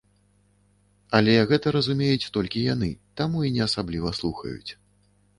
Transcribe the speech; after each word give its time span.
Але 1.17 1.33
гэта 1.51 1.73
разумеюць 1.75 2.31
толькі 2.37 2.63
яны, 2.73 2.89
таму 3.21 3.43
і 3.49 3.51
не 3.59 3.61
асабліва 3.67 4.15
слухаюць. 4.21 4.71